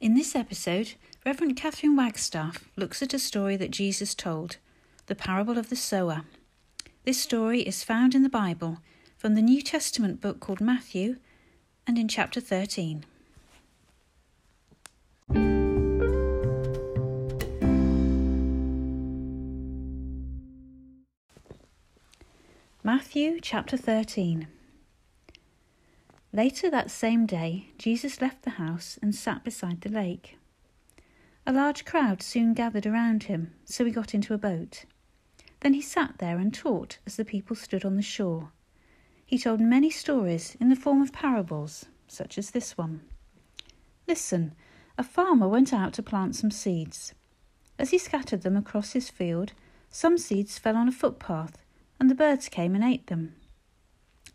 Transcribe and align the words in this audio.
In 0.00 0.14
this 0.14 0.34
episode, 0.34 0.94
Reverend 1.26 1.56
Catherine 1.56 1.94
Wagstaff 1.94 2.64
looks 2.74 3.02
at 3.02 3.12
a 3.12 3.18
story 3.18 3.58
that 3.58 3.70
Jesus 3.70 4.14
told, 4.14 4.56
the 5.08 5.14
parable 5.14 5.58
of 5.58 5.68
the 5.68 5.76
sower. 5.76 6.22
This 7.04 7.20
story 7.20 7.60
is 7.60 7.84
found 7.84 8.14
in 8.14 8.22
the 8.22 8.30
Bible 8.30 8.78
from 9.18 9.34
the 9.34 9.42
New 9.42 9.60
Testament 9.60 10.22
book 10.22 10.40
called 10.40 10.62
Matthew 10.62 11.16
and 11.86 11.98
in 11.98 12.08
chapter 12.08 12.40
13. 12.40 13.04
Matthew 22.82 23.38
chapter 23.42 23.76
13. 23.76 24.48
Later 26.32 26.70
that 26.70 26.92
same 26.92 27.26
day, 27.26 27.70
Jesus 27.76 28.20
left 28.20 28.42
the 28.42 28.50
house 28.50 28.98
and 29.02 29.14
sat 29.14 29.42
beside 29.42 29.80
the 29.80 29.88
lake. 29.88 30.38
A 31.44 31.52
large 31.52 31.84
crowd 31.84 32.22
soon 32.22 32.54
gathered 32.54 32.86
around 32.86 33.24
him, 33.24 33.52
so 33.64 33.84
he 33.84 33.90
got 33.90 34.14
into 34.14 34.34
a 34.34 34.38
boat. 34.38 34.84
Then 35.60 35.74
he 35.74 35.82
sat 35.82 36.18
there 36.18 36.38
and 36.38 36.54
taught 36.54 36.98
as 37.04 37.16
the 37.16 37.24
people 37.24 37.56
stood 37.56 37.84
on 37.84 37.96
the 37.96 38.02
shore. 38.02 38.52
He 39.26 39.38
told 39.38 39.60
many 39.60 39.90
stories 39.90 40.56
in 40.60 40.68
the 40.68 40.76
form 40.76 41.02
of 41.02 41.12
parables, 41.12 41.86
such 42.06 42.38
as 42.38 42.50
this 42.50 42.78
one. 42.78 43.00
Listen, 44.06 44.54
a 44.96 45.02
farmer 45.02 45.48
went 45.48 45.72
out 45.72 45.92
to 45.94 46.02
plant 46.02 46.36
some 46.36 46.50
seeds. 46.50 47.12
As 47.76 47.90
he 47.90 47.98
scattered 47.98 48.42
them 48.42 48.56
across 48.56 48.92
his 48.92 49.10
field, 49.10 49.52
some 49.90 50.16
seeds 50.16 50.58
fell 50.58 50.76
on 50.76 50.88
a 50.88 50.92
footpath, 50.92 51.58
and 51.98 52.08
the 52.08 52.14
birds 52.14 52.48
came 52.48 52.74
and 52.76 52.84
ate 52.84 53.08
them. 53.08 53.34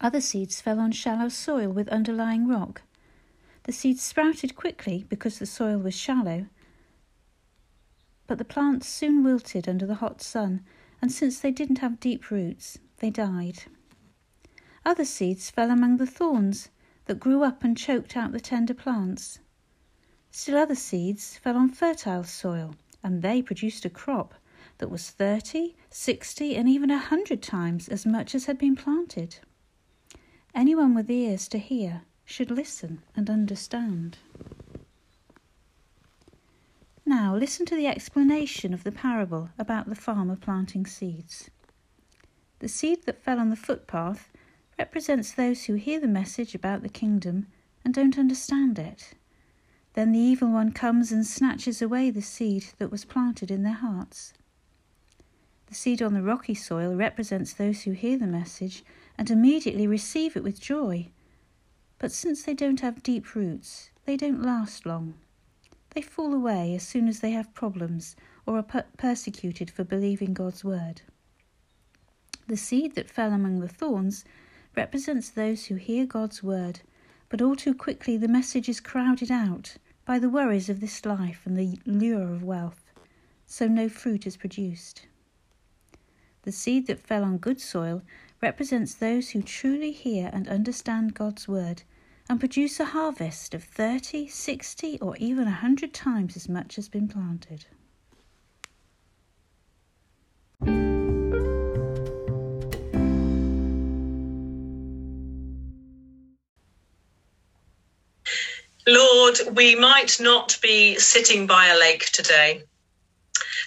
Other 0.02 0.22
seeds 0.22 0.62
fell 0.62 0.80
on 0.80 0.92
shallow 0.92 1.30
soil 1.30 1.70
with 1.70 1.88
underlying 1.90 2.48
rock. 2.48 2.82
The 3.64 3.72
seeds 3.72 4.02
sprouted 4.02 4.56
quickly 4.56 5.06
because 5.10 5.40
the 5.40 5.46
soil 5.46 5.78
was 5.78 5.96
shallow, 5.96 6.48
but 8.28 8.38
the 8.38 8.46
plants 8.46 8.88
soon 8.88 9.24
wilted 9.24 9.70
under 9.70 9.86
the 9.86 9.96
hot 9.96 10.22
sun, 10.22 10.64
and 11.02 11.12
since 11.12 11.40
they 11.40 11.52
didn't 11.52 11.80
have 11.80 12.00
deep 12.00 12.30
roots, 12.30 12.78
they 12.98 13.10
died. 13.10 13.64
Other 14.86 15.06
seeds 15.06 15.50
fell 15.50 15.72
among 15.72 15.98
the 15.98 16.06
thorns 16.06 16.70
that 17.06 17.20
grew 17.20 17.44
up 17.44 17.64
and 17.64 17.78
choked 17.78 18.18
out 18.18 18.32
the 18.32 18.40
tender 18.40 18.74
plants. 18.74 19.40
Still 20.32 20.58
other 20.58 20.76
seeds 20.76 21.38
fell 21.38 21.56
on 21.56 21.70
fertile 21.70 22.24
soil, 22.24 22.76
and 23.04 23.22
they 23.22 23.42
produced 23.42 23.86
a 23.86 23.90
crop 23.90 24.34
that 24.78 24.92
was 24.92 25.10
thirty, 25.10 25.76
sixty, 25.90 26.56
and 26.56 26.68
even 26.68 26.92
a 26.92 26.98
hundred 26.98 27.42
times 27.42 27.88
as 27.88 28.06
much 28.06 28.36
as 28.36 28.46
had 28.46 28.58
been 28.58 28.76
planted. 28.76 29.38
Anyone 30.56 30.96
with 30.96 31.12
ears 31.12 31.50
to 31.50 31.58
hear 31.58 32.04
should 32.24 32.50
listen 32.50 33.04
and 33.14 33.30
understand. 33.30 34.20
Now, 37.06 37.36
listen 37.36 37.66
to 37.66 37.76
the 37.76 37.88
explanation 37.88 38.74
of 38.74 38.86
the 38.86 38.92
parable 38.94 39.50
about 39.60 39.90
the 39.90 39.96
farmer 39.96 40.38
planting 40.38 40.86
seeds. 40.86 41.50
The 42.60 42.70
seed 42.70 43.06
that 43.06 43.22
fell 43.22 43.38
on 43.38 43.50
the 43.50 43.58
footpath 43.58 44.32
represents 44.80 45.34
those 45.34 45.66
who 45.66 45.74
hear 45.74 46.00
the 46.00 46.08
message 46.08 46.56
about 46.56 46.84
the 46.84 46.90
kingdom 46.90 47.48
and 47.84 47.94
don't 47.94 48.18
understand 48.18 48.80
it. 48.80 49.14
Then 49.94 50.14
the 50.14 50.20
evil 50.20 50.50
one 50.50 50.72
comes 50.72 51.12
and 51.12 51.28
snatches 51.28 51.82
away 51.82 52.12
the 52.12 52.22
seed 52.22 52.68
that 52.78 52.92
was 52.92 53.04
planted 53.04 53.52
in 53.52 53.64
their 53.64 53.74
hearts. 53.74 54.32
The 55.68 55.76
seed 55.76 56.02
on 56.02 56.14
the 56.14 56.24
rocky 56.24 56.56
soil 56.56 56.96
represents 56.96 57.52
those 57.52 57.84
who 57.84 57.92
hear 57.92 58.18
the 58.18 58.26
message 58.26 58.86
and 59.18 59.32
immediately 59.32 59.88
receive 59.88 60.36
it 60.36 60.44
with 60.44 60.60
joy. 60.60 61.08
But 62.00 62.12
since 62.12 62.44
they 62.44 62.54
don't 62.54 62.82
have 62.82 63.04
deep 63.04 63.36
roots, 63.36 63.90
they 64.06 64.18
don't 64.18 64.42
last 64.42 64.86
long. 64.86 65.16
They 65.92 66.02
fall 66.02 66.34
away 66.34 66.76
as 66.76 66.86
soon 66.86 67.08
as 67.08 67.22
they 67.22 67.32
have 67.32 67.54
problems 67.54 68.16
or 68.46 68.58
are 68.58 68.64
per- 68.64 68.86
persecuted 68.98 69.72
for 69.72 69.84
believing 69.84 70.34
God's 70.34 70.64
word. 70.64 71.02
The 72.48 72.58
seed 72.58 72.96
that 72.96 73.10
fell 73.10 73.32
among 73.32 73.60
the 73.60 73.70
thorns 73.70 74.26
represents 74.76 75.30
those 75.30 75.66
who 75.66 75.76
hear 75.76 76.06
God's 76.06 76.44
word, 76.44 76.82
but 77.30 77.42
all 77.42 77.56
too 77.56 77.74
quickly 77.74 78.18
the 78.18 78.28
message 78.28 78.70
is 78.70 78.80
crowded 78.80 79.32
out 79.32 79.78
by 80.06 80.20
the 80.20 80.30
worries 80.30 80.70
of 80.70 80.80
this 80.80 81.06
life 81.06 81.42
and 81.46 81.58
the 81.58 81.80
lure 81.86 82.32
of 82.32 82.44
wealth, 82.44 82.92
so 83.48 83.68
no 83.68 83.90
fruit 83.90 84.28
is 84.28 84.38
produced. 84.38 85.08
The 86.44 86.52
seed 86.52 86.86
that 86.88 87.00
fell 87.00 87.24
on 87.24 87.40
good 87.40 87.60
soil 87.60 88.04
represents 88.46 88.94
those 88.94 89.32
who 89.32 89.42
truly 89.42 89.92
hear 89.92 90.30
and 90.32 90.48
understand 90.48 91.16
God's 91.16 91.48
word 91.48 91.82
and 92.30 92.40
produce 92.40 92.80
a 92.80 92.86
harvest 92.86 93.56
of 93.56 93.64
30, 93.64 94.28
60, 94.28 95.00
or 95.00 95.18
even 95.18 95.48
a 95.48 95.62
100 95.66 95.96
times 95.96 96.36
as 96.36 96.48
much 96.48 96.76
has 96.76 96.88
been 96.88 97.08
planted. 97.08 97.66
Lord, 108.88 109.40
we 109.56 109.76
might 109.76 110.20
not 110.20 110.60
be 110.62 111.00
sitting 111.00 111.48
by 111.48 111.66
a 111.70 111.80
lake 111.80 112.12
today. 112.12 112.62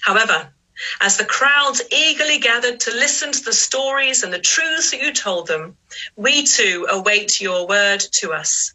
However, 0.02 0.52
as 1.00 1.16
the 1.16 1.24
crowds 1.24 1.82
eagerly 1.90 2.38
gathered 2.38 2.80
to 2.80 2.90
listen 2.90 3.32
to 3.32 3.44
the 3.44 3.52
stories 3.52 4.22
and 4.22 4.32
the 4.32 4.38
truths 4.38 4.90
that 4.90 5.00
you 5.00 5.12
told 5.12 5.46
them, 5.46 5.76
we 6.16 6.44
too 6.44 6.86
await 6.90 7.40
your 7.40 7.66
word 7.66 8.00
to 8.12 8.32
us. 8.32 8.72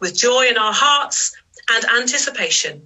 With 0.00 0.16
joy 0.16 0.46
in 0.48 0.58
our 0.58 0.72
hearts 0.72 1.36
and 1.70 1.84
anticipation, 1.84 2.82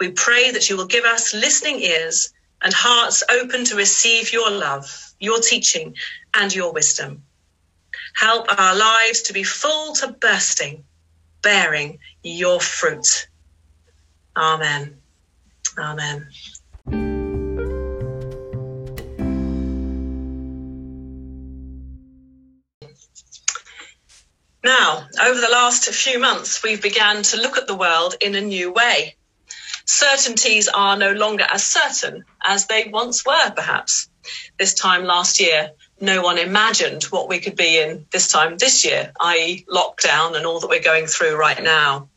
we 0.00 0.10
pray 0.10 0.50
that 0.50 0.68
you 0.68 0.76
will 0.76 0.86
give 0.86 1.04
us 1.04 1.34
listening 1.34 1.80
ears 1.80 2.32
and 2.62 2.72
hearts 2.74 3.22
open 3.30 3.64
to 3.66 3.76
receive 3.76 4.32
your 4.32 4.50
love, 4.50 5.14
your 5.20 5.40
teaching, 5.40 5.94
and 6.34 6.54
your 6.54 6.72
wisdom. 6.72 7.22
Help 8.16 8.46
our 8.58 8.76
lives 8.76 9.22
to 9.22 9.32
be 9.32 9.42
full 9.42 9.94
to 9.94 10.08
bursting, 10.08 10.84
bearing 11.42 11.98
your 12.22 12.60
fruit. 12.60 13.28
Amen. 14.36 14.96
Amen. 15.78 16.28
Now, 24.64 25.06
over 25.20 25.38
the 25.38 25.50
last 25.50 25.84
few 25.90 26.18
months, 26.18 26.62
we've 26.62 26.80
begun 26.80 27.22
to 27.24 27.36
look 27.36 27.58
at 27.58 27.66
the 27.66 27.74
world 27.74 28.14
in 28.22 28.34
a 28.34 28.40
new 28.40 28.72
way. 28.72 29.14
Certainties 29.84 30.68
are 30.68 30.96
no 30.96 31.12
longer 31.12 31.44
as 31.46 31.62
certain 31.62 32.24
as 32.42 32.66
they 32.66 32.88
once 32.90 33.26
were, 33.26 33.50
perhaps. 33.50 34.08
This 34.58 34.72
time 34.72 35.04
last 35.04 35.38
year, 35.38 35.72
no 36.00 36.22
one 36.22 36.38
imagined 36.38 37.04
what 37.04 37.28
we 37.28 37.40
could 37.40 37.56
be 37.56 37.78
in 37.78 38.06
this 38.10 38.28
time 38.28 38.56
this 38.56 38.86
year, 38.86 39.12
i.e., 39.20 39.66
lockdown 39.70 40.34
and 40.34 40.46
all 40.46 40.60
that 40.60 40.70
we're 40.70 40.82
going 40.82 41.08
through 41.08 41.36
right 41.36 41.62
now. 41.62 42.08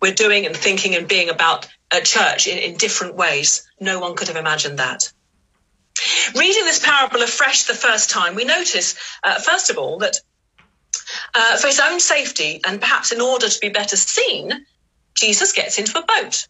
We're 0.00 0.14
doing 0.14 0.46
and 0.46 0.56
thinking 0.56 0.94
and 0.94 1.08
being 1.08 1.30
about 1.30 1.66
a 1.90 2.00
church 2.00 2.46
in, 2.46 2.58
in 2.58 2.76
different 2.76 3.16
ways. 3.16 3.68
No 3.80 3.98
one 3.98 4.14
could 4.14 4.28
have 4.28 4.36
imagined 4.36 4.78
that. 4.78 5.12
Reading 6.36 6.64
this 6.64 6.78
parable 6.78 7.22
afresh 7.22 7.64
the 7.64 7.74
first 7.74 8.10
time, 8.10 8.36
we 8.36 8.44
notice, 8.44 8.94
uh, 9.24 9.40
first 9.40 9.70
of 9.70 9.78
all, 9.78 9.98
that 9.98 10.20
uh, 11.36 11.58
for 11.58 11.66
his 11.66 11.80
own 11.80 12.00
safety 12.00 12.60
and 12.66 12.80
perhaps 12.80 13.12
in 13.12 13.20
order 13.20 13.48
to 13.48 13.60
be 13.60 13.68
better 13.68 13.96
seen, 13.96 14.52
Jesus 15.16 15.52
gets 15.52 15.78
into 15.78 15.98
a 15.98 16.04
boat 16.04 16.46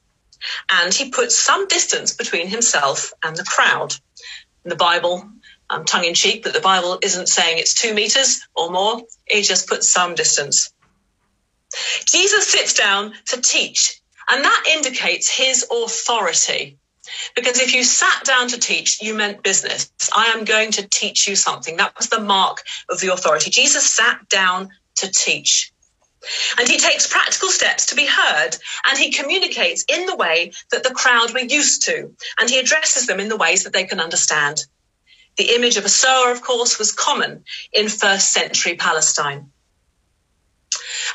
and 0.71 0.95
he 0.95 1.11
puts 1.11 1.37
some 1.37 1.67
distance 1.67 2.15
between 2.15 2.47
himself 2.47 3.13
and 3.23 3.37
the 3.37 3.45
crowd. 3.45 3.95
In 4.65 4.71
the 4.71 4.77
Bible, 4.77 5.29
um, 5.71 5.85
tongue 5.85 6.05
in 6.05 6.15
cheek, 6.15 6.43
but 6.43 6.53
the 6.53 6.61
Bible 6.61 6.99
isn't 7.03 7.29
saying 7.29 7.59
it's 7.59 7.75
two 7.75 7.95
meters 7.95 8.47
or 8.55 8.71
more, 8.71 9.03
it 9.27 9.43
just 9.43 9.69
puts 9.69 9.89
some 9.89 10.15
distance. 10.15 10.73
Jesus 12.07 12.49
sits 12.49 12.75
down 12.75 13.13
to 13.27 13.41
teach, 13.41 14.01
and 14.31 14.45
that 14.45 14.65
indicates 14.73 15.29
his 15.29 15.67
authority. 15.71 16.79
Because 17.35 17.61
if 17.61 17.75
you 17.75 17.85
sat 17.85 18.25
down 18.25 18.49
to 18.49 18.59
teach, 18.59 19.01
you 19.01 19.15
meant 19.15 19.43
business. 19.43 19.91
I 20.15 20.27
am 20.27 20.45
going 20.45 20.73
to 20.73 20.89
teach 20.89 21.29
you 21.29 21.37
something. 21.37 21.77
That 21.77 21.97
was 21.97 22.09
the 22.09 22.21
mark 22.21 22.63
of 22.91 23.01
the 23.01 23.13
authority. 23.13 23.51
Jesus 23.51 23.89
sat 23.89 24.29
down 24.29 24.71
to 24.97 25.11
teach. 25.11 25.73
And 26.59 26.69
he 26.69 26.79
takes 26.79 27.07
practical 27.07 27.51
steps 27.51 27.87
to 27.87 27.95
be 27.95 28.07
heard, 28.07 28.57
and 28.89 28.99
he 28.99 29.13
communicates 29.13 29.85
in 29.89 30.07
the 30.07 30.17
way 30.17 30.53
that 30.73 30.83
the 30.83 30.95
crowd 30.95 31.33
were 31.33 31.41
used 31.41 31.85
to, 31.85 32.15
and 32.41 32.51
he 32.51 32.59
addresses 32.59 33.07
them 33.07 33.21
in 33.21 33.29
the 33.29 33.37
ways 33.37 33.65
that 33.65 33.73
they 33.73 33.85
can 33.85 34.01
understand. 34.01 34.65
The 35.37 35.55
image 35.55 35.77
of 35.77 35.85
a 35.85 35.91
sower, 35.91 36.33
of 36.33 36.43
course, 36.43 36.79
was 36.79 36.93
common 36.93 37.45
in 37.73 37.89
first 37.89 38.33
century 38.33 38.77
Palestine. 38.77 39.51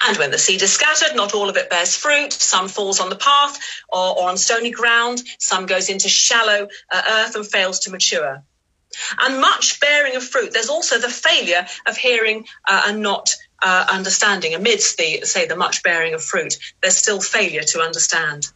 And 0.07 0.17
when 0.17 0.31
the 0.31 0.37
seed 0.37 0.61
is 0.61 0.71
scattered, 0.71 1.15
not 1.15 1.33
all 1.33 1.49
of 1.49 1.57
it 1.57 1.69
bears 1.69 1.95
fruit. 1.95 2.31
Some 2.31 2.67
falls 2.67 2.99
on 2.99 3.09
the 3.09 3.15
path 3.15 3.59
or, 3.89 4.17
or 4.17 4.29
on 4.29 4.37
stony 4.37 4.71
ground. 4.71 5.21
Some 5.39 5.65
goes 5.65 5.89
into 5.89 6.07
shallow 6.07 6.67
uh, 6.91 7.01
earth 7.09 7.35
and 7.35 7.45
fails 7.45 7.79
to 7.81 7.91
mature. 7.91 8.43
And 9.19 9.41
much 9.41 9.79
bearing 9.79 10.15
of 10.15 10.23
fruit. 10.23 10.53
There's 10.53 10.69
also 10.69 10.99
the 10.99 11.09
failure 11.09 11.65
of 11.87 11.97
hearing 11.97 12.45
uh, 12.67 12.83
and 12.87 13.01
not 13.01 13.35
uh, 13.61 13.85
understanding 13.89 14.53
amidst 14.53 14.97
the, 14.97 15.21
say, 15.21 15.45
the 15.45 15.55
much 15.55 15.83
bearing 15.83 16.13
of 16.13 16.23
fruit. 16.23 16.57
There's 16.81 16.97
still 16.97 17.21
failure 17.21 17.63
to 17.63 17.81
understand. 17.81 18.47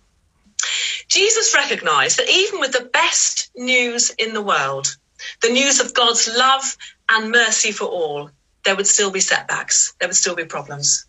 Jesus 1.07 1.54
recognized 1.54 2.18
that 2.18 2.30
even 2.30 2.60
with 2.60 2.72
the 2.72 2.90
best 2.92 3.52
news 3.56 4.10
in 4.12 4.34
the 4.34 4.42
world, 4.42 4.98
the 5.42 5.50
news 5.50 5.80
of 5.80 5.94
God's 5.94 6.30
love 6.36 6.78
and 7.10 7.31
mercy 7.31 7.72
for 7.72 7.86
all, 7.86 8.31
there 8.63 8.75
would 8.75 8.88
still 8.88 9.12
be 9.12 9.19
setbacks, 9.19 9.94
there 10.00 10.10
would 10.10 10.16
still 10.16 10.36
be 10.36 10.46
problems. 10.46 11.06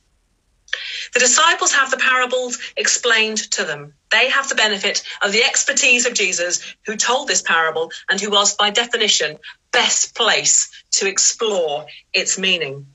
The 1.14 1.20
disciples 1.20 1.72
have 1.72 1.90
the 1.90 1.96
parables 1.96 2.58
explained 2.76 3.38
to 3.52 3.64
them. 3.64 3.94
They 4.10 4.28
have 4.28 4.49
the 4.49 4.54
benefit 4.54 5.02
of 5.22 5.32
the 5.32 5.42
expertise 5.42 6.06
of 6.06 6.14
Jesus, 6.14 6.60
who 6.84 6.96
told 6.96 7.28
this 7.28 7.40
parable 7.40 7.92
and 8.10 8.20
who 8.20 8.31
was, 8.31 8.54
by 8.54 8.70
definition, 8.70 9.38
best 9.72 10.14
place 10.14 10.70
to 10.92 11.08
explore 11.08 11.87
its 12.12 12.38
meaning. 12.38 12.87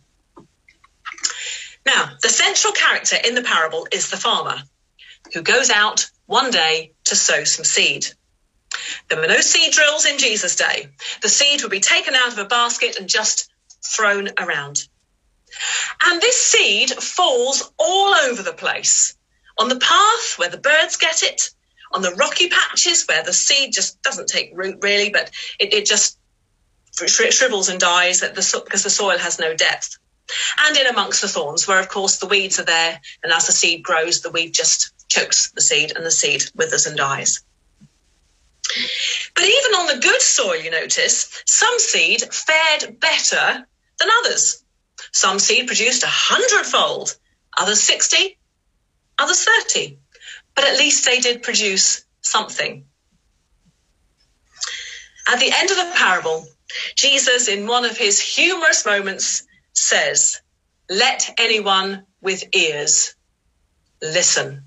Now, 1.86 2.12
the 2.22 2.30
central 2.30 2.74
character 2.74 3.18
in 3.24 3.36
the 3.36 3.42
parable 3.42 3.88
is 3.92 4.10
the 4.10 4.18
farmer 4.18 4.58
who 5.34 5.42
goes 5.42 5.70
out 5.70 6.10
one 6.26 6.52
day 6.52 6.94
to 7.06 7.16
sow 7.16 7.44
some 7.44 7.66
seed. 7.66 8.08
There 9.10 9.20
were 9.20 9.28
no 9.28 9.42
seed 9.42 9.74
drills 9.74 10.06
in 10.06 10.18
Jesus' 10.18 10.56
day. 10.56 10.90
The 11.22 11.30
seed 11.30 11.62
would 11.62 11.72
be 11.72 11.80
taken 11.80 12.16
out 12.16 12.32
of 12.32 12.38
a 12.38 12.46
basket 12.46 12.98
and 12.98 13.10
just 13.10 13.50
thrown 13.84 14.30
around. 14.40 14.88
And 16.04 16.22
this 16.22 16.42
seed 16.42 16.92
falls 16.92 17.72
all 17.78 18.14
over 18.16 18.42
the 18.42 18.54
place 18.54 19.16
on 19.58 19.70
the 19.70 19.80
path 19.80 20.36
where 20.38 20.50
the 20.50 20.58
birds 20.58 20.98
get 20.98 21.24
it, 21.24 21.50
on 21.92 22.02
the 22.02 22.16
rocky 22.16 22.50
patches 22.50 23.06
where 23.06 23.24
the 23.24 23.34
seed 23.34 23.74
just 23.74 24.02
doesn't 24.02 24.28
take 24.28 24.52
root 24.56 24.78
really, 24.82 25.10
but 25.10 25.30
it, 25.60 25.74
it 25.74 25.86
just 25.86 26.18
shrivels 27.08 27.70
and 27.70 27.80
dies 27.80 28.22
because 28.22 28.84
the 28.84 28.90
soil 28.90 29.18
has 29.18 29.40
no 29.40 29.54
depth. 29.54 29.98
And 30.60 30.78
in 30.78 30.88
amongst 30.88 31.22
the 31.22 31.28
thorns, 31.28 31.68
where 31.68 31.80
of 31.80 31.90
course 31.90 32.18
the 32.18 32.28
weeds 32.28 32.60
are 32.60 32.66
there, 32.66 33.00
and 33.24 33.34
as 33.34 33.48
the 33.48 33.54
seed 33.54 33.84
grows, 33.84 34.22
the 34.22 34.32
weed 34.32 34.54
just 34.54 34.94
chokes 35.10 35.52
the 35.52 35.62
seed 35.62 35.94
and 35.96 36.06
the 36.06 36.12
seed 36.12 36.44
withers 36.56 36.86
and 36.86 36.98
dies. 36.98 37.44
But 39.36 39.44
even 39.44 39.72
on 39.76 39.88
the 39.88 40.02
good 40.02 40.22
soil, 40.22 40.56
you 40.56 40.72
notice, 40.72 41.44
some 41.46 41.78
seed 41.80 42.22
fared 42.34 43.00
better 43.00 43.68
than 44.00 44.10
others. 44.20 44.64
Some 45.12 45.40
seed 45.40 45.68
produced 45.68 46.04
a 46.04 46.08
hundredfold, 46.08 47.18
others 47.58 47.82
60, 47.82 48.38
others 49.20 49.44
30. 49.44 49.98
But 50.56 50.66
at 50.66 50.78
least 50.78 51.06
they 51.06 51.20
did 51.20 51.44
produce 51.44 52.06
something. 52.22 52.86
At 55.28 55.40
the 55.40 55.52
end 55.52 55.72
of 55.72 55.78
the 55.78 55.92
parable, 55.96 56.48
Jesus, 56.96 57.48
in 57.48 57.68
one 57.68 57.86
of 57.86 57.98
his 57.98 58.20
humorous 58.20 58.86
moments, 58.86 59.44
says, 59.82 60.42
Let 60.90 61.34
anyone 61.38 62.06
with 62.22 62.44
ears 62.56 63.16
listen. 64.02 64.64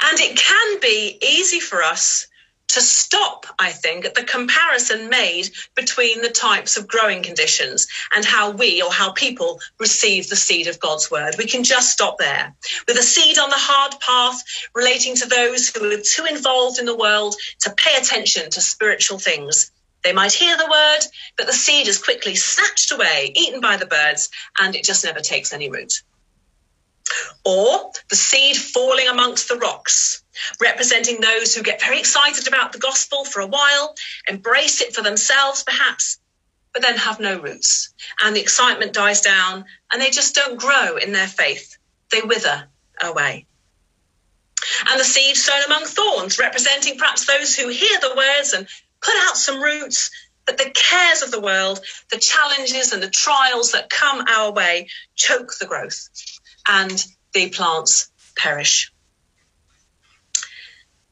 And 0.00 0.20
it 0.20 0.36
can 0.36 0.80
be 0.80 1.18
easy 1.20 1.60
for 1.60 1.82
us 1.82 2.28
to 2.68 2.80
stop, 2.82 3.46
I 3.58 3.70
think, 3.70 4.04
at 4.04 4.14
the 4.14 4.22
comparison 4.22 5.08
made 5.08 5.50
between 5.74 6.20
the 6.20 6.28
types 6.28 6.76
of 6.76 6.86
growing 6.86 7.22
conditions 7.22 7.86
and 8.14 8.24
how 8.24 8.50
we 8.50 8.82
or 8.82 8.92
how 8.92 9.12
people 9.12 9.60
receive 9.80 10.28
the 10.28 10.36
seed 10.36 10.66
of 10.66 10.78
God's 10.78 11.10
word. 11.10 11.34
We 11.38 11.46
can 11.46 11.64
just 11.64 11.90
stop 11.90 12.18
there. 12.18 12.54
With 12.86 12.98
a 12.98 13.02
seed 13.02 13.38
on 13.38 13.48
the 13.48 13.56
hard 13.56 13.94
path 14.00 14.42
relating 14.74 15.16
to 15.16 15.26
those 15.26 15.70
who 15.70 15.90
are 15.90 15.96
too 15.96 16.26
involved 16.26 16.78
in 16.78 16.84
the 16.84 16.96
world 16.96 17.34
to 17.60 17.74
pay 17.74 17.96
attention 17.96 18.50
to 18.50 18.60
spiritual 18.60 19.18
things. 19.18 19.72
They 20.04 20.12
might 20.12 20.32
hear 20.32 20.56
the 20.56 20.70
word, 20.70 21.00
but 21.36 21.46
the 21.46 21.52
seed 21.52 21.88
is 21.88 22.02
quickly 22.02 22.34
snatched 22.34 22.92
away, 22.92 23.32
eaten 23.34 23.60
by 23.60 23.76
the 23.76 23.86
birds, 23.86 24.30
and 24.60 24.74
it 24.74 24.84
just 24.84 25.04
never 25.04 25.20
takes 25.20 25.52
any 25.52 25.70
root. 25.70 26.02
Or 27.44 27.92
the 28.08 28.16
seed 28.16 28.56
falling 28.56 29.08
amongst 29.08 29.48
the 29.48 29.56
rocks, 29.56 30.22
representing 30.60 31.20
those 31.20 31.54
who 31.54 31.62
get 31.62 31.80
very 31.80 31.98
excited 31.98 32.46
about 32.46 32.72
the 32.72 32.78
gospel 32.78 33.24
for 33.24 33.40
a 33.40 33.46
while, 33.46 33.94
embrace 34.28 34.80
it 34.80 34.94
for 34.94 35.02
themselves 35.02 35.62
perhaps, 35.62 36.18
but 36.72 36.82
then 36.82 36.96
have 36.96 37.18
no 37.18 37.40
roots. 37.40 37.92
And 38.22 38.36
the 38.36 38.40
excitement 38.40 38.92
dies 38.92 39.20
down 39.20 39.64
and 39.92 40.00
they 40.00 40.10
just 40.10 40.34
don't 40.34 40.60
grow 40.60 40.96
in 40.96 41.12
their 41.12 41.26
faith. 41.26 41.76
They 42.10 42.20
wither 42.20 42.68
away. 43.00 43.46
And 44.90 45.00
the 45.00 45.04
seed 45.04 45.36
sown 45.36 45.62
among 45.64 45.86
thorns, 45.86 46.38
representing 46.38 46.98
perhaps 46.98 47.26
those 47.26 47.56
who 47.56 47.68
hear 47.68 47.98
the 48.00 48.14
words 48.14 48.52
and 48.52 48.68
put 49.00 49.14
out 49.28 49.36
some 49.36 49.62
roots, 49.62 50.10
but 50.46 50.58
the 50.58 50.70
cares 50.70 51.22
of 51.22 51.30
the 51.30 51.40
world, 51.40 51.80
the 52.10 52.18
challenges 52.18 52.92
and 52.92 53.02
the 53.02 53.10
trials 53.10 53.72
that 53.72 53.90
come 53.90 54.24
our 54.28 54.52
way 54.52 54.88
choke 55.14 55.52
the 55.58 55.66
growth 55.66 56.08
and 56.66 57.04
the 57.32 57.50
plants 57.50 58.10
perish. 58.36 58.92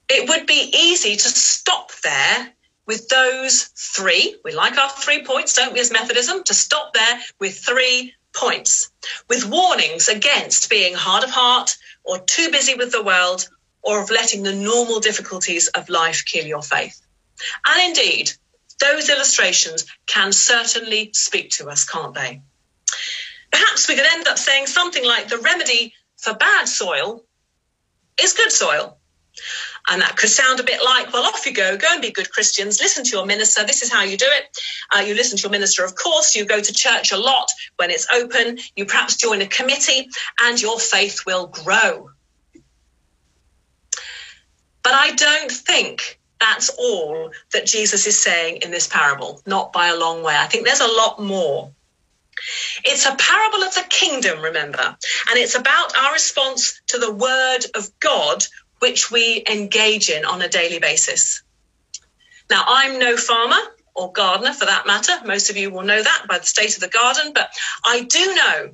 It 0.08 0.28
would 0.28 0.46
be 0.46 0.72
easy 0.74 1.16
to 1.16 1.28
stop 1.28 1.90
there 2.02 2.52
with 2.86 3.08
those 3.08 3.64
three. 3.64 4.36
We 4.44 4.52
like 4.52 4.78
our 4.78 4.90
three 4.90 5.24
points, 5.24 5.54
don't 5.54 5.72
we, 5.72 5.80
as 5.80 5.90
Methodism? 5.90 6.44
To 6.44 6.54
stop 6.54 6.94
there 6.94 7.20
with 7.40 7.58
three 7.58 8.14
points, 8.32 8.90
with 9.28 9.48
warnings 9.48 10.08
against 10.08 10.70
being 10.70 10.94
hard 10.94 11.24
of 11.24 11.30
heart 11.30 11.76
or 12.04 12.18
too 12.18 12.50
busy 12.50 12.74
with 12.74 12.92
the 12.92 13.02
world 13.02 13.48
or 13.82 14.02
of 14.02 14.10
letting 14.10 14.42
the 14.42 14.54
normal 14.54 15.00
difficulties 15.00 15.68
of 15.68 15.88
life 15.88 16.24
kill 16.24 16.46
your 16.46 16.62
faith. 16.62 17.00
And 17.66 17.88
indeed, 17.88 18.32
those 18.80 19.08
illustrations 19.08 19.86
can 20.06 20.32
certainly 20.32 21.10
speak 21.12 21.50
to 21.52 21.68
us, 21.68 21.84
can't 21.84 22.14
they? 22.14 22.42
Perhaps 23.50 23.88
we 23.88 23.96
could 23.96 24.06
end 24.06 24.28
up 24.28 24.38
saying 24.38 24.66
something 24.66 25.04
like 25.04 25.28
the 25.28 25.38
remedy 25.38 25.94
for 26.16 26.34
bad 26.34 26.68
soil 26.68 27.24
is 28.20 28.32
good 28.34 28.52
soil. 28.52 28.98
And 29.88 30.02
that 30.02 30.16
could 30.16 30.30
sound 30.30 30.58
a 30.58 30.64
bit 30.64 30.80
like, 30.84 31.12
well, 31.12 31.24
off 31.24 31.46
you 31.46 31.52
go, 31.52 31.76
go 31.76 31.86
and 31.90 32.02
be 32.02 32.10
good 32.10 32.30
Christians, 32.30 32.80
listen 32.80 33.04
to 33.04 33.10
your 33.10 33.26
minister. 33.26 33.64
This 33.64 33.82
is 33.82 33.92
how 33.92 34.02
you 34.02 34.16
do 34.16 34.26
it. 34.28 34.58
Uh, 34.90 35.00
you 35.00 35.14
listen 35.14 35.38
to 35.38 35.42
your 35.42 35.50
minister, 35.50 35.84
of 35.84 35.94
course. 35.94 36.34
You 36.34 36.44
go 36.44 36.60
to 36.60 36.72
church 36.72 37.12
a 37.12 37.16
lot 37.16 37.48
when 37.76 37.90
it's 37.90 38.06
open. 38.12 38.58
You 38.74 38.86
perhaps 38.86 39.16
join 39.16 39.42
a 39.42 39.46
committee, 39.46 40.08
and 40.42 40.60
your 40.60 40.80
faith 40.80 41.24
will 41.24 41.46
grow. 41.46 42.10
But 44.82 44.94
I 44.94 45.12
don't 45.12 45.52
think 45.52 46.18
that's 46.40 46.68
all 46.70 47.30
that 47.52 47.66
Jesus 47.66 48.06
is 48.06 48.18
saying 48.18 48.58
in 48.62 48.70
this 48.70 48.86
parable, 48.86 49.40
not 49.46 49.72
by 49.72 49.88
a 49.88 49.96
long 49.96 50.22
way. 50.22 50.36
I 50.36 50.46
think 50.46 50.64
there's 50.64 50.80
a 50.80 50.86
lot 50.86 51.22
more. 51.22 51.72
It's 52.84 53.06
a 53.06 53.16
parable 53.16 53.62
of 53.62 53.74
the 53.74 53.84
kingdom, 53.88 54.42
remember, 54.42 54.78
and 54.78 55.38
it's 55.38 55.54
about 55.54 55.96
our 55.96 56.12
response 56.12 56.80
to 56.88 56.98
the 56.98 57.12
word 57.12 57.60
of 57.74 57.88
God, 57.98 58.44
which 58.80 59.10
we 59.10 59.42
engage 59.50 60.10
in 60.10 60.24
on 60.24 60.42
a 60.42 60.48
daily 60.48 60.78
basis. 60.78 61.42
Now, 62.50 62.62
I'm 62.66 62.98
no 62.98 63.16
farmer 63.16 63.60
or 63.94 64.12
gardener 64.12 64.52
for 64.52 64.66
that 64.66 64.86
matter. 64.86 65.12
Most 65.24 65.48
of 65.48 65.56
you 65.56 65.70
will 65.70 65.82
know 65.82 66.02
that 66.02 66.26
by 66.28 66.38
the 66.38 66.44
state 66.44 66.74
of 66.74 66.80
the 66.80 66.88
garden, 66.88 67.32
but 67.34 67.50
I 67.84 68.02
do 68.02 68.34
know 68.34 68.70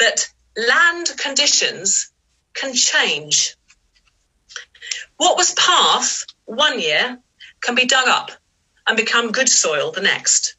that 0.00 0.28
land 0.56 1.10
conditions 1.16 2.10
can 2.54 2.74
change. 2.74 3.56
What 5.16 5.36
was 5.36 5.54
path 5.54 6.24
one 6.48 6.80
year 6.80 7.18
can 7.60 7.74
be 7.74 7.84
dug 7.84 8.08
up 8.08 8.30
and 8.86 8.96
become 8.96 9.32
good 9.32 9.48
soil 9.48 9.92
the 9.92 10.00
next. 10.00 10.56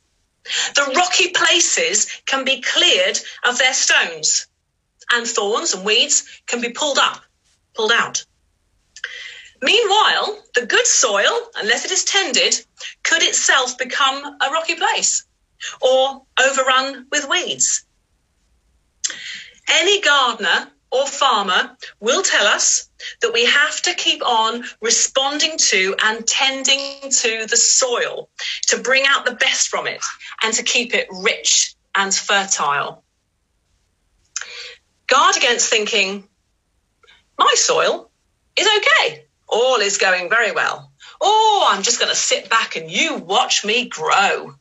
The 0.76 0.94
rocky 0.96 1.30
places 1.30 2.22
can 2.28 2.46
be 2.46 2.62
cleared 2.62 3.20
of 3.44 3.58
their 3.58 3.74
stones, 3.74 4.48
and 5.12 5.26
thorns 5.26 5.74
and 5.74 5.84
weeds 5.84 6.42
can 6.46 6.62
be 6.62 6.70
pulled 6.70 7.00
up, 7.00 7.22
pulled 7.74 7.92
out. 7.92 8.24
Meanwhile, 9.62 10.44
the 10.54 10.66
good 10.68 10.86
soil, 10.86 11.50
unless 11.56 11.86
it 11.86 11.92
is 11.92 12.06
tended, 12.06 12.64
could 13.04 13.24
itself 13.24 13.78
become 13.78 14.24
a 14.26 14.52
rocky 14.52 14.76
place 14.76 15.26
or 15.82 16.22
overrun 16.38 17.08
with 17.12 17.28
weeds. 17.28 17.84
Any 19.68 20.02
gardener 20.02 20.72
or 20.92 21.06
farmer 21.06 21.76
will 22.00 22.24
tell 22.24 22.46
us 22.48 22.90
that 23.22 23.34
we 23.34 23.46
have 23.46 23.82
to 23.82 23.94
keep 23.94 24.26
on 24.26 24.64
responding 24.82 25.58
to 25.58 25.96
and 26.04 26.26
tending 26.26 27.10
to 27.10 27.46
the 27.48 27.58
soil 27.58 28.30
to 28.68 28.78
bring 28.82 29.04
out 29.08 29.26
the 29.26 29.36
best 29.36 29.70
from 29.70 29.88
it 29.88 30.02
and 30.44 30.54
to 30.54 30.64
keep 30.64 30.94
it 30.94 31.08
rich 31.12 31.76
and 31.96 32.14
fertile. 32.14 33.04
Guard 35.08 35.38
against 35.38 35.70
thinking, 35.70 36.28
my 37.38 37.54
soil 37.56 38.10
is 38.56 38.68
okay, 38.78 39.26
all 39.48 39.78
is 39.78 39.98
going 39.98 40.30
very 40.30 40.52
well. 40.52 40.92
Oh, 41.22 41.68
I'm 41.70 41.84
just 41.84 42.00
going 42.00 42.12
to 42.12 42.16
sit 42.16 42.50
back 42.50 42.76
and 42.76 42.90
you 42.90 43.16
watch 43.16 43.66
me 43.66 43.90
grow 43.90 44.56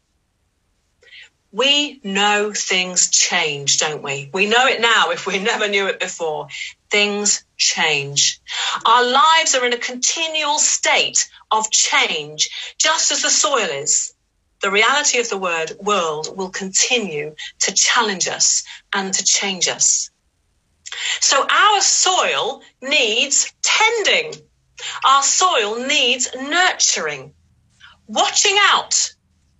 we 1.52 2.00
know 2.04 2.52
things 2.52 3.10
change, 3.10 3.78
don't 3.78 4.02
we? 4.02 4.30
We 4.32 4.46
know 4.46 4.66
it 4.66 4.80
now 4.80 5.10
if 5.10 5.26
we 5.26 5.38
never 5.50 5.68
knew 5.68 5.86
it 5.86 6.00
before. 6.00 6.48
Things 6.90 7.44
change. 7.56 8.40
Our 8.84 9.04
lives 9.04 9.54
are 9.54 9.64
in 9.64 9.72
a 9.72 9.78
continual 9.78 10.58
state 10.58 11.28
of 11.50 11.70
change, 11.70 12.50
just 12.78 13.12
as 13.12 13.22
the 13.22 13.30
soil 13.30 13.68
is. 13.70 14.14
the 14.60 14.70
reality 14.70 15.18
of 15.18 15.28
the 15.28 15.38
word 15.38 15.72
world 15.78 16.36
will 16.36 16.50
continue 16.50 17.34
to 17.60 17.72
challenge 17.72 18.26
us 18.26 18.64
and 18.92 19.14
to 19.14 19.24
change 19.24 19.68
us. 19.68 20.10
So 21.20 21.46
our 21.48 21.80
soil 21.80 22.62
needs 22.82 23.52
tending. 23.62 24.34
Our 25.04 25.22
soil 25.22 25.86
needs 25.86 26.28
nurturing, 26.34 27.34
watching 28.06 28.56
out 28.60 29.12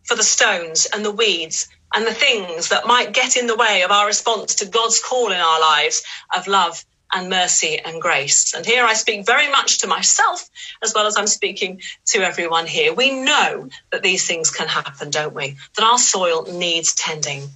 for 0.04 0.16
the 0.16 0.24
stones 0.24 0.86
and 0.86 1.04
the 1.04 1.12
weeds 1.12 1.68
and 1.94 2.06
the 2.06 2.14
things 2.14 2.68
that 2.68 2.86
might 2.86 3.12
get 3.12 3.36
in 3.36 3.46
the 3.46 3.56
way 3.56 3.82
of 3.82 3.90
our 3.90 4.06
response 4.06 4.56
to 4.56 4.66
God's 4.66 5.00
call 5.00 5.32
in 5.32 5.40
our 5.40 5.60
lives 5.60 6.02
of 6.36 6.46
love 6.46 6.84
and 7.12 7.30
mercy 7.30 7.78
and 7.78 8.02
grace. 8.02 8.54
And 8.54 8.66
here 8.66 8.84
I 8.84 8.94
speak 8.94 9.24
very 9.24 9.50
much 9.50 9.78
to 9.78 9.86
myself 9.86 10.48
as 10.82 10.92
well 10.94 11.06
as 11.06 11.16
I'm 11.16 11.26
speaking 11.26 11.80
to 12.06 12.18
everyone 12.18 12.66
here. 12.66 12.92
We 12.92 13.10
know 13.10 13.68
that 13.90 14.02
these 14.02 14.26
things 14.26 14.50
can 14.50 14.68
happen, 14.68 15.10
don't 15.10 15.34
we? 15.34 15.56
That 15.76 15.84
our 15.84 15.98
soil 15.98 16.46
needs 16.50 16.94
tending. 16.94 17.48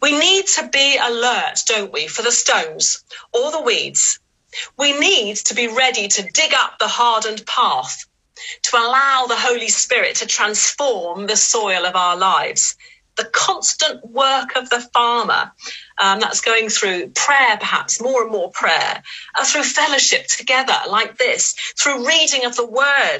We 0.00 0.16
need 0.16 0.46
to 0.58 0.68
be 0.68 0.98
alert, 1.02 1.62
don't 1.66 1.92
we, 1.92 2.06
for 2.06 2.22
the 2.22 2.30
stones 2.30 3.02
or 3.32 3.50
the 3.50 3.62
weeds. 3.62 4.20
We 4.78 4.98
need 4.98 5.36
to 5.36 5.54
be 5.54 5.68
ready 5.68 6.08
to 6.08 6.30
dig 6.30 6.52
up 6.54 6.78
the 6.78 6.88
hardened 6.88 7.44
path, 7.46 8.04
to 8.64 8.76
allow 8.76 9.26
the 9.26 9.36
Holy 9.36 9.68
Spirit 9.68 10.16
to 10.16 10.26
transform 10.26 11.26
the 11.26 11.36
soil 11.36 11.86
of 11.86 11.96
our 11.96 12.16
lives 12.16 12.76
the 13.16 13.24
constant 13.24 14.04
work 14.08 14.56
of 14.56 14.70
the 14.70 14.80
farmer 14.92 15.52
um, 15.98 16.20
that's 16.20 16.40
going 16.40 16.68
through 16.68 17.08
prayer, 17.08 17.56
perhaps 17.58 18.00
more 18.00 18.22
and 18.22 18.32
more 18.32 18.50
prayer, 18.50 19.02
uh, 19.38 19.44
through 19.44 19.64
fellowship 19.64 20.26
together 20.26 20.74
like 20.88 21.18
this, 21.18 21.54
through 21.78 22.06
reading 22.06 22.44
of 22.44 22.56
the 22.56 22.66
word, 22.66 23.18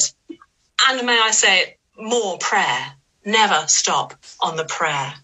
and 0.89 1.07
may 1.07 1.21
I 1.21 1.31
say, 1.31 1.77
more 1.97 2.39
prayer. 2.39 2.95
Never 3.25 3.67
stop 3.69 4.15
on 4.41 4.57
the 4.57 4.65
prayer. 4.65 5.15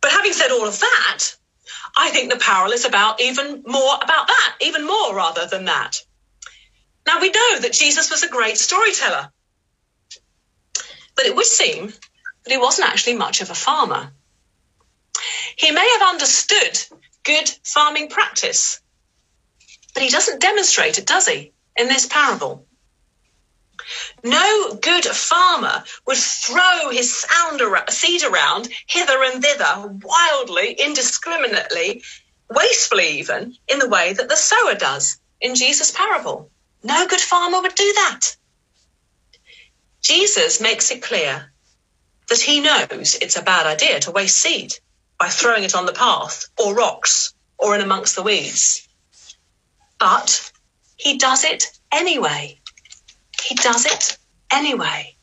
But 0.00 0.12
having 0.12 0.32
said 0.32 0.50
all 0.50 0.66
of 0.66 0.78
that, 0.78 1.24
I 1.96 2.10
think 2.10 2.30
the 2.30 2.38
parable 2.38 2.72
is 2.72 2.84
about 2.84 3.20
even 3.20 3.62
more 3.66 3.94
about 3.96 4.28
that, 4.28 4.56
even 4.60 4.86
more 4.86 5.14
rather 5.14 5.46
than 5.46 5.64
that. 5.64 6.02
Now 7.06 7.20
we 7.20 7.30
know 7.30 7.60
that 7.60 7.72
Jesus 7.72 8.10
was 8.10 8.22
a 8.22 8.28
great 8.28 8.56
storyteller. 8.56 9.30
But 11.16 11.26
it 11.26 11.34
would 11.34 11.46
seem 11.46 11.92
but 12.42 12.52
he 12.52 12.58
wasn't 12.58 12.88
actually 12.88 13.16
much 13.16 13.40
of 13.40 13.50
a 13.50 13.54
farmer. 13.54 14.12
He 15.56 15.70
may 15.70 15.88
have 15.98 16.08
understood 16.08 16.80
good 17.22 17.50
farming 17.64 18.08
practice, 18.08 18.80
but 19.94 20.02
he 20.02 20.08
doesn't 20.08 20.40
demonstrate 20.40 20.98
it, 20.98 21.06
does 21.06 21.28
he, 21.28 21.52
in 21.76 21.88
this 21.88 22.06
parable? 22.06 22.66
No 24.22 24.74
good 24.74 25.04
farmer 25.04 25.84
would 26.06 26.16
throw 26.16 26.90
his 26.90 27.26
seed 27.88 28.22
around 28.22 28.68
hither 28.86 29.24
and 29.24 29.42
thither 29.42 29.98
wildly, 30.02 30.72
indiscriminately, 30.72 32.02
wastefully 32.50 33.18
even, 33.18 33.56
in 33.68 33.78
the 33.78 33.88
way 33.88 34.12
that 34.12 34.28
the 34.28 34.36
sower 34.36 34.74
does 34.74 35.18
in 35.40 35.54
Jesus' 35.54 35.90
parable. 35.90 36.50
No 36.82 37.06
good 37.06 37.20
farmer 37.20 37.60
would 37.60 37.74
do 37.74 37.92
that. 37.94 38.36
Jesus 40.02 40.60
makes 40.60 40.90
it 40.90 41.02
clear 41.02 41.52
that 42.30 42.40
he 42.40 42.60
knows 42.60 43.16
it's 43.20 43.36
a 43.36 43.42
bad 43.42 43.66
idea 43.66 44.00
to 44.00 44.12
waste 44.12 44.38
seed 44.38 44.72
by 45.18 45.28
throwing 45.28 45.64
it 45.64 45.74
on 45.74 45.84
the 45.84 45.92
path 45.92 46.46
or 46.58 46.74
rocks 46.74 47.34
or 47.58 47.74
in 47.74 47.82
amongst 47.82 48.16
the 48.16 48.22
weeds. 48.22 48.88
But 49.98 50.52
he 50.96 51.18
does 51.18 51.44
it 51.44 51.64
anyway. 51.92 52.58
He 53.42 53.56
does 53.56 53.84
it 53.84 54.16
anyway. 54.50 55.16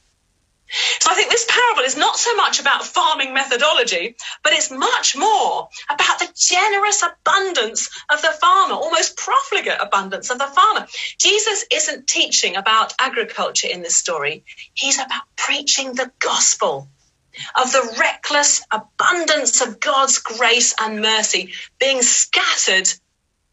So 0.99 1.09
I 1.09 1.15
think 1.15 1.31
this 1.31 1.47
parable 1.47 1.83
is 1.83 1.95
not 1.95 2.17
so 2.17 2.35
much 2.35 2.59
about 2.59 2.83
farming 2.83 3.33
methodology, 3.33 4.17
but 4.43 4.51
it's 4.51 4.69
much 4.69 5.15
more 5.15 5.69
about 5.89 6.19
the 6.19 6.29
generous 6.35 7.01
abundance 7.03 7.89
of 8.11 8.21
the 8.21 8.35
farmer, 8.41 8.75
almost 8.75 9.15
profligate 9.15 9.79
abundance 9.79 10.29
of 10.29 10.39
the 10.39 10.47
farmer. 10.47 10.85
Jesus 11.17 11.63
isn't 11.71 12.07
teaching 12.07 12.57
about 12.57 12.93
agriculture 12.99 13.69
in 13.71 13.81
this 13.81 13.95
story. 13.95 14.43
He's 14.73 14.99
about 14.99 15.23
preaching 15.37 15.93
the 15.93 16.11
gospel 16.19 16.89
of 17.61 17.71
the 17.71 17.95
reckless 17.99 18.61
abundance 18.71 19.61
of 19.61 19.79
God's 19.79 20.19
grace 20.19 20.73
and 20.79 21.01
mercy 21.01 21.53
being 21.79 22.01
scattered 22.01 22.89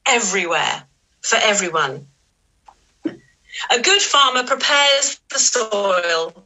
everywhere 0.07 0.85
for 1.23 1.37
everyone. 1.37 2.07
A 3.71 3.81
good 3.81 4.03
farmer 4.03 4.45
prepares 4.45 5.21
the 5.31 5.39
soil 5.39 6.45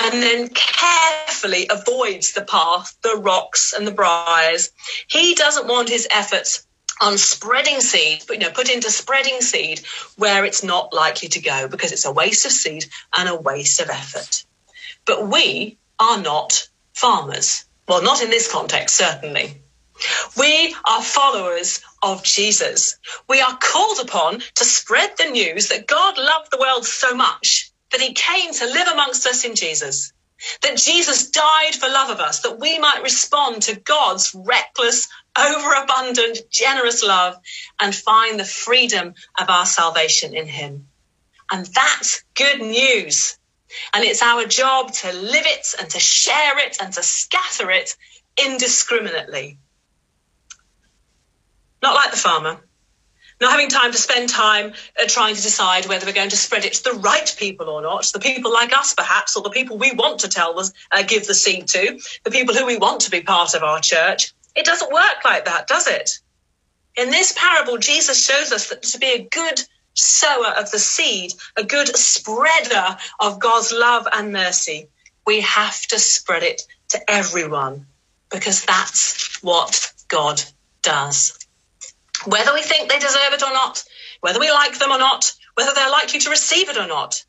and 0.00 0.22
then 0.22 0.48
carefully 0.48 1.68
avoids 1.70 2.32
the 2.32 2.42
path, 2.42 2.96
the 3.02 3.16
rocks, 3.16 3.72
and 3.72 3.86
the 3.86 3.92
briars. 3.92 4.70
He 5.06 5.34
doesn't 5.34 5.68
want 5.68 5.88
his 5.88 6.08
efforts 6.10 6.66
on 7.00 7.18
spreading 7.18 7.80
seed, 7.80 8.24
but 8.26 8.38
you 8.38 8.42
know, 8.44 8.50
put 8.50 8.70
into 8.70 8.90
spreading 8.90 9.40
seed 9.40 9.80
where 10.16 10.44
it's 10.44 10.62
not 10.62 10.92
likely 10.92 11.28
to 11.28 11.40
go 11.40 11.68
because 11.68 11.92
it's 11.92 12.04
a 12.04 12.12
waste 12.12 12.46
of 12.46 12.52
seed 12.52 12.86
and 13.16 13.28
a 13.28 13.34
waste 13.34 13.80
of 13.80 13.90
effort. 13.90 14.44
But 15.04 15.28
we 15.28 15.78
are 15.98 16.20
not 16.20 16.68
farmers. 16.94 17.64
Well, 17.88 18.02
not 18.02 18.22
in 18.22 18.30
this 18.30 18.50
context, 18.50 18.96
certainly. 18.96 19.62
We 20.36 20.74
are 20.84 21.02
followers 21.02 21.80
of 22.02 22.24
Jesus. 22.24 22.98
We 23.28 23.40
are 23.40 23.56
called 23.58 24.00
upon 24.00 24.40
to 24.56 24.64
spread 24.64 25.12
the 25.16 25.30
news 25.30 25.68
that 25.68 25.86
God 25.86 26.18
loved 26.18 26.50
the 26.50 26.58
world 26.58 26.84
so 26.86 27.14
much 27.14 27.70
that 27.92 28.00
he 28.00 28.14
came 28.14 28.52
to 28.52 28.66
live 28.66 28.88
amongst 28.88 29.26
us 29.26 29.44
in 29.44 29.54
Jesus. 29.54 30.12
That 30.62 30.76
Jesus 30.76 31.30
died 31.30 31.74
for 31.74 31.88
love 31.88 32.10
of 32.10 32.18
us, 32.18 32.40
that 32.40 32.58
we 32.58 32.78
might 32.78 33.02
respond 33.02 33.62
to 33.62 33.78
God's 33.78 34.34
reckless, 34.34 35.06
overabundant, 35.38 36.38
generous 36.50 37.04
love 37.04 37.36
and 37.80 37.94
find 37.94 38.40
the 38.40 38.44
freedom 38.44 39.14
of 39.38 39.48
our 39.48 39.66
salvation 39.66 40.34
in 40.34 40.48
him. 40.48 40.88
And 41.50 41.66
that's 41.66 42.24
good 42.34 42.60
news. 42.60 43.38
And 43.92 44.04
it's 44.04 44.22
our 44.22 44.44
job 44.44 44.92
to 44.92 45.12
live 45.12 45.46
it 45.46 45.74
and 45.78 45.88
to 45.90 46.00
share 46.00 46.58
it 46.58 46.78
and 46.80 46.92
to 46.94 47.02
scatter 47.02 47.70
it 47.70 47.96
indiscriminately. 48.42 49.58
Not 51.82 51.94
like 51.94 52.12
the 52.12 52.16
farmer, 52.16 52.60
not 53.40 53.50
having 53.50 53.68
time 53.68 53.90
to 53.90 53.98
spend 53.98 54.28
time 54.28 54.72
uh, 55.00 55.06
trying 55.08 55.34
to 55.34 55.42
decide 55.42 55.86
whether 55.86 56.06
we're 56.06 56.12
going 56.12 56.30
to 56.30 56.36
spread 56.36 56.64
it 56.64 56.74
to 56.74 56.84
the 56.84 57.00
right 57.00 57.34
people 57.38 57.68
or 57.68 57.82
not, 57.82 58.08
the 58.12 58.20
people 58.20 58.52
like 58.52 58.72
us 58.72 58.94
perhaps, 58.94 59.36
or 59.36 59.42
the 59.42 59.50
people 59.50 59.76
we 59.76 59.92
want 59.92 60.20
to 60.20 60.28
tell 60.28 60.58
us, 60.60 60.72
uh, 60.92 61.02
give 61.02 61.26
the 61.26 61.34
seed 61.34 61.66
to, 61.66 62.00
the 62.22 62.30
people 62.30 62.54
who 62.54 62.64
we 62.64 62.76
want 62.76 63.00
to 63.00 63.10
be 63.10 63.20
part 63.20 63.54
of 63.54 63.64
our 63.64 63.80
church. 63.80 64.32
It 64.54 64.64
doesn't 64.64 64.92
work 64.92 65.24
like 65.24 65.46
that, 65.46 65.66
does 65.66 65.88
it? 65.88 66.20
In 66.96 67.10
this 67.10 67.34
parable, 67.36 67.78
Jesus 67.78 68.24
shows 68.24 68.52
us 68.52 68.68
that 68.68 68.82
to 68.82 68.98
be 68.98 69.12
a 69.12 69.28
good 69.28 69.62
sower 69.94 70.54
of 70.58 70.70
the 70.70 70.78
seed, 70.78 71.32
a 71.56 71.64
good 71.64 71.88
spreader 71.96 72.96
of 73.20 73.40
God's 73.40 73.72
love 73.72 74.06
and 74.12 74.32
mercy, 74.32 74.88
we 75.26 75.40
have 75.42 75.80
to 75.88 75.98
spread 75.98 76.42
it 76.42 76.62
to 76.90 77.10
everyone 77.10 77.86
because 78.30 78.64
that's 78.64 79.42
what 79.42 79.92
God 80.08 80.42
does. 80.82 81.38
Whether 82.24 82.54
we 82.54 82.62
think 82.62 82.88
they 82.88 82.98
deserve 82.98 83.32
it 83.32 83.42
or 83.42 83.52
not, 83.52 83.84
whether 84.20 84.40
we 84.40 84.50
like 84.50 84.78
them 84.78 84.90
or 84.90 84.98
not, 84.98 85.32
whether 85.54 85.72
they're 85.74 85.90
likely 85.90 86.20
to 86.20 86.30
receive 86.30 86.68
it 86.68 86.76
or 86.76 86.86
not, 86.86 87.24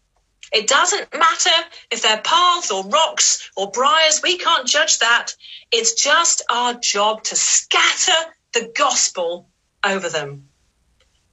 it 0.51 0.67
doesn't 0.67 1.11
matter 1.13 1.69
if 1.89 2.03
they're 2.03 2.21
paths 2.21 2.71
or 2.71 2.83
rocks 2.83 3.49
or 3.57 3.71
briars, 3.71 4.21
we 4.21 4.37
can't 4.37 4.67
judge 4.67 4.99
that. 4.99 5.35
It's 5.71 5.93
just 5.93 6.43
our 6.49 6.75
job 6.75 7.23
to 7.23 7.35
scatter 7.35 8.31
the 8.53 8.71
gospel 8.75 9.49
over 9.83 10.09
them 10.09 10.49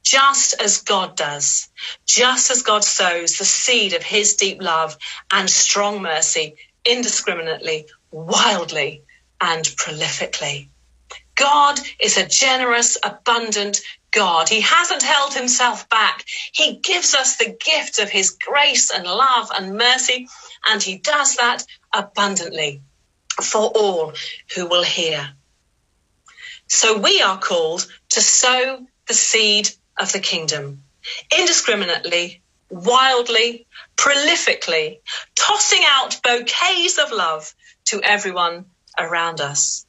just 0.04 0.60
as 0.60 0.82
God 0.82 1.16
does, 1.16 1.68
just 2.06 2.50
as 2.50 2.62
God 2.62 2.84
sows 2.84 3.38
the 3.38 3.44
seed 3.44 3.92
of 3.94 4.02
his 4.02 4.34
deep 4.36 4.62
love 4.62 4.96
and 5.32 5.48
strong 5.48 6.02
mercy 6.02 6.56
indiscriminately, 6.84 7.86
wildly, 8.10 9.04
and 9.40 9.64
prolifically. 9.64 10.68
God 11.36 11.78
is 12.00 12.18
a 12.18 12.26
generous, 12.26 12.98
abundant 13.02 13.80
God. 14.12 14.48
He 14.48 14.60
hasn't 14.60 15.02
held 15.02 15.32
himself 15.32 15.88
back. 15.88 16.24
He 16.52 16.76
gives 16.76 17.14
us 17.14 17.36
the 17.36 17.56
gift 17.64 17.98
of 17.98 18.10
his 18.10 18.36
grace 18.46 18.90
and 18.90 19.04
love 19.04 19.50
and 19.54 19.76
mercy, 19.76 20.28
and 20.68 20.82
he 20.82 20.98
does 20.98 21.36
that 21.36 21.64
abundantly 21.94 22.82
for 23.42 23.70
all 23.74 24.12
who 24.54 24.66
will 24.66 24.84
hear. 24.84 25.30
So 26.68 26.98
we 26.98 27.22
are 27.22 27.38
called 27.38 27.86
to 28.10 28.20
sow 28.20 28.86
the 29.08 29.14
seed 29.14 29.70
of 30.00 30.12
the 30.12 30.20
kingdom 30.20 30.82
indiscriminately, 31.36 32.42
wildly, 32.68 33.66
prolifically, 33.96 35.00
tossing 35.34 35.82
out 35.86 36.20
bouquets 36.22 36.98
of 36.98 37.12
love 37.12 37.54
to 37.86 38.00
everyone 38.02 38.66
around 38.98 39.40
us. 39.40 39.86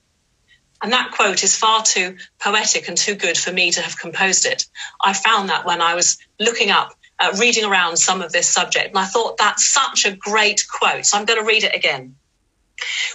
And 0.82 0.94
that 0.94 1.12
quote 1.12 1.44
is 1.44 1.56
far 1.56 1.84
too 1.84 2.18
poetic 2.40 2.88
and 2.88 2.98
too 2.98 3.16
good 3.16 3.38
for 3.38 3.52
me 3.52 3.72
to 3.72 3.82
have 3.82 4.00
composed 4.00 4.46
it. 4.46 4.66
I 5.00 5.14
found 5.14 5.50
that 5.50 5.66
when 5.66 5.82
I 5.82 5.94
was 5.94 6.18
looking 6.40 6.72
up 6.72 6.94
uh, 7.20 7.36
reading 7.40 7.66
around 7.66 7.98
some 7.98 8.22
of 8.22 8.32
this 8.32 8.48
subject, 8.48 8.90
and 8.90 8.98
I 8.98 9.06
thought 9.06 9.38
that's 9.38 9.68
such 9.68 10.06
a 10.06 10.16
great 10.16 10.66
quote. 10.68 11.06
So 11.06 11.18
I'm 11.18 11.26
going 11.26 11.40
to 11.40 11.46
read 11.46 11.64
it 11.64 11.76
again. 11.76 12.16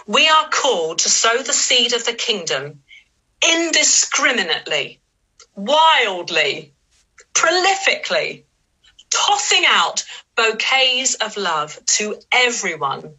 We 0.06 0.28
are 0.28 0.48
called 0.48 1.00
to 1.00 1.08
sow 1.08 1.42
the 1.42 1.52
seed 1.52 1.92
of 1.92 2.04
the 2.06 2.12
kingdom 2.12 2.82
indiscriminately, 3.42 5.00
wildly, 5.56 6.72
prolifically, 7.34 8.44
tossing 9.10 9.64
out 9.66 10.04
bouquets 10.36 11.14
of 11.14 11.36
love 11.36 11.78
to 11.86 12.16
everyone 12.32 13.14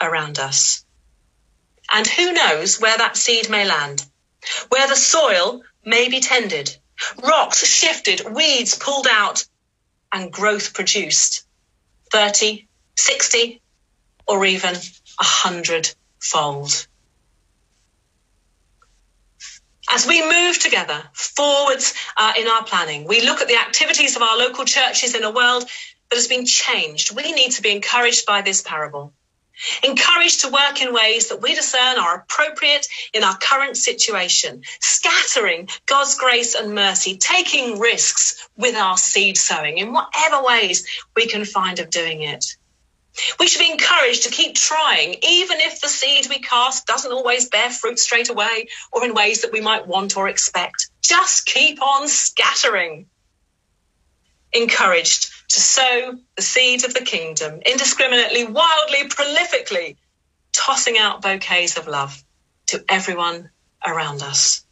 around 0.00 0.38
us. 0.38 0.84
And 1.90 2.06
who 2.06 2.32
knows 2.32 2.80
where 2.80 2.96
that 2.96 3.16
seed 3.16 3.50
may 3.50 3.64
land, 3.66 4.04
where 4.68 4.88
the 4.88 4.96
soil 4.96 5.62
may 5.84 6.08
be 6.08 6.20
tended, 6.20 6.76
rocks 7.22 7.66
shifted, 7.66 8.22
weeds 8.34 8.76
pulled 8.76 9.06
out, 9.10 9.44
and 10.12 10.32
growth 10.32 10.74
produced 10.74 11.46
30, 12.12 12.66
60, 12.96 13.60
or 14.26 14.44
even 14.44 14.74
a 14.74 15.24
hundred 15.24 15.92
fold. 16.20 16.86
As 19.94 20.08
we 20.08 20.28
move 20.28 20.58
together 20.58 21.04
forwards 21.12 21.94
uh, 22.16 22.32
in 22.36 22.48
our 22.48 22.64
planning, 22.64 23.06
we 23.06 23.20
look 23.20 23.40
at 23.40 23.46
the 23.46 23.54
activities 23.54 24.16
of 24.16 24.22
our 24.22 24.36
local 24.36 24.64
churches 24.64 25.14
in 25.14 25.22
a 25.22 25.30
world 25.30 25.62
that 26.10 26.16
has 26.16 26.26
been 26.26 26.46
changed. 26.46 27.14
We 27.14 27.30
need 27.30 27.52
to 27.52 27.62
be 27.62 27.70
encouraged 27.70 28.26
by 28.26 28.42
this 28.42 28.60
parable, 28.60 29.12
encouraged 29.84 30.40
to 30.40 30.48
work 30.48 30.82
in 30.82 30.92
ways 30.92 31.28
that 31.28 31.40
we 31.40 31.54
discern 31.54 31.96
are 31.96 32.16
appropriate 32.16 32.88
in 33.12 33.22
our 33.22 33.36
current 33.36 33.76
situation, 33.76 34.64
scattering 34.80 35.68
God's 35.86 36.18
grace 36.18 36.56
and 36.56 36.74
mercy, 36.74 37.16
taking 37.16 37.78
risks 37.78 38.48
with 38.56 38.74
our 38.74 38.98
seed 38.98 39.38
sowing 39.38 39.78
in 39.78 39.92
whatever 39.92 40.42
ways 40.42 40.88
we 41.14 41.28
can 41.28 41.44
find 41.44 41.78
of 41.78 41.90
doing 41.90 42.22
it. 42.22 42.44
We 43.38 43.46
should 43.46 43.60
be 43.60 43.70
encouraged 43.70 44.24
to 44.24 44.30
keep 44.30 44.56
trying, 44.56 45.14
even 45.22 45.60
if 45.60 45.80
the 45.80 45.88
seed 45.88 46.26
we 46.28 46.40
cast 46.40 46.86
doesn't 46.86 47.12
always 47.12 47.48
bear 47.48 47.70
fruit 47.70 47.98
straight 47.98 48.28
away 48.28 48.68
or 48.92 49.04
in 49.04 49.14
ways 49.14 49.42
that 49.42 49.52
we 49.52 49.60
might 49.60 49.86
want 49.86 50.16
or 50.16 50.28
expect. 50.28 50.90
Just 51.00 51.46
keep 51.46 51.80
on 51.80 52.08
scattering. 52.08 53.06
Encouraged 54.52 55.30
to 55.48 55.60
sow 55.60 56.18
the 56.36 56.42
seeds 56.42 56.84
of 56.84 56.94
the 56.94 57.04
kingdom 57.04 57.60
indiscriminately, 57.64 58.44
wildly, 58.44 59.08
prolifically, 59.08 59.96
tossing 60.52 60.98
out 60.98 61.22
bouquets 61.22 61.76
of 61.76 61.86
love 61.86 62.22
to 62.66 62.84
everyone 62.88 63.50
around 63.86 64.22
us. 64.22 64.64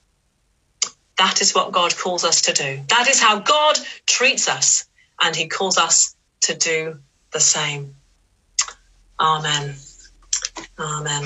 That 1.19 1.41
is 1.41 1.55
what 1.55 1.73
God 1.73 1.97
calls 1.97 2.25
us 2.25 2.43
to 2.43 2.53
do. 2.53 2.81
That 2.89 3.09
is 3.09 3.21
how 3.21 3.39
God 3.39 3.79
treats 4.07 4.49
us, 4.49 4.87
and 5.21 5.37
He 5.37 5.47
calls 5.47 5.79
us 5.79 6.17
to 6.43 6.55
do 6.55 7.01
the 7.33 7.41
same. 7.41 7.97
Amen. 9.21 9.75
Amen. 10.79 11.25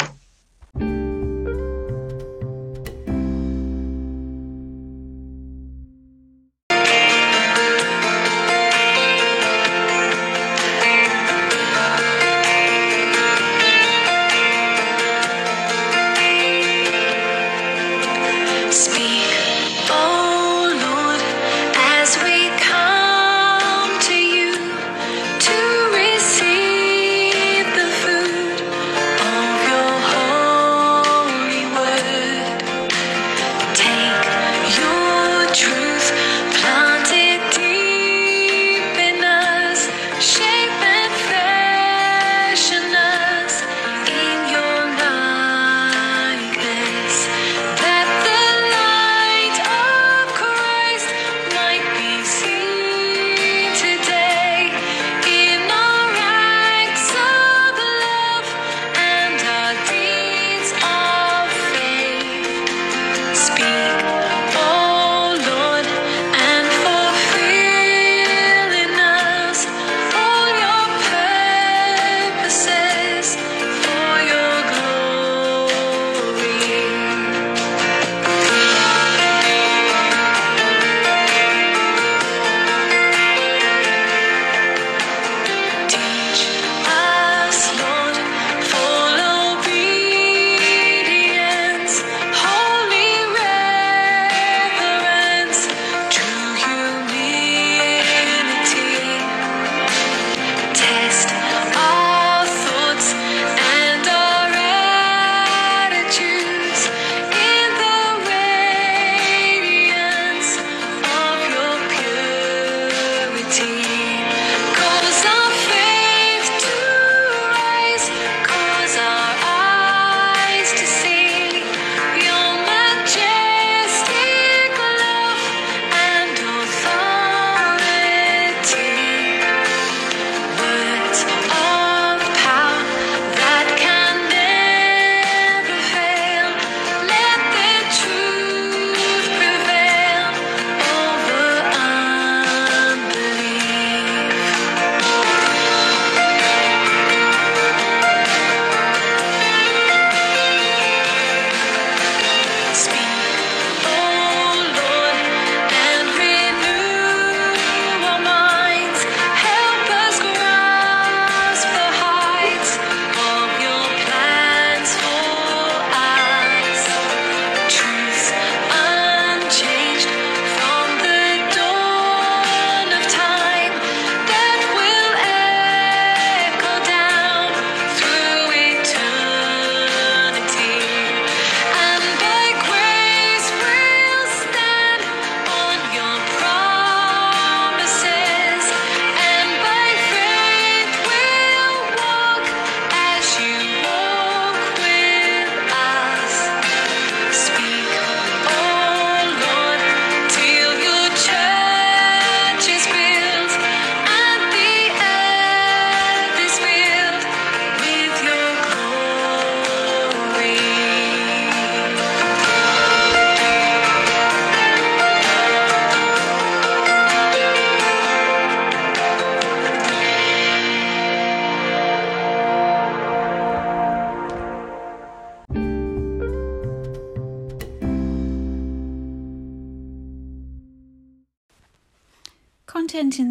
speak. 63.46 64.15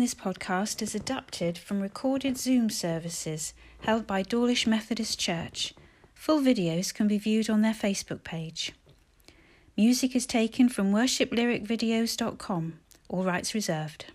This 0.05 0.13
podcast 0.13 0.83
is 0.83 0.93
adapted 0.93 1.57
from 1.57 1.81
recorded 1.81 2.37
Zoom 2.37 2.69
services 2.69 3.55
held 3.79 4.05
by 4.05 4.21
Dawlish 4.21 4.67
Methodist 4.67 5.17
Church. 5.19 5.73
Full 6.13 6.41
videos 6.41 6.93
can 6.93 7.07
be 7.07 7.17
viewed 7.17 7.49
on 7.49 7.63
their 7.63 7.73
Facebook 7.73 8.23
page. 8.23 8.73
Music 9.75 10.15
is 10.15 10.27
taken 10.27 10.69
from 10.69 10.93
worshiplyricvideos.com, 10.93 12.73
all 13.09 13.23
rights 13.23 13.55
reserved. 13.55 14.05